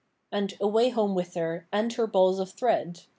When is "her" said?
1.35-1.67, 1.93-2.07